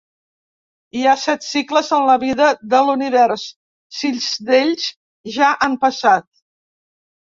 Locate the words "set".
1.23-1.45